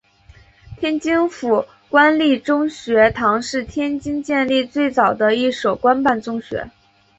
[0.79, 6.71] 天津府官立中学堂是天津建立最早的一所官办中学。